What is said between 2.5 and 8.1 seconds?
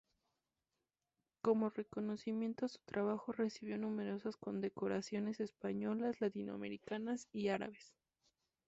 a su trabajo recibió numerosas condecoraciones españolas, latinoamericanas y árabes.